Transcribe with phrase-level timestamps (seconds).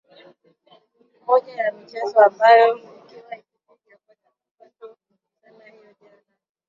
[1.27, 3.37] moja ya michezo ambayo ikuwa
[3.77, 4.97] ikipiga upato
[5.41, 6.23] sana hiyo jana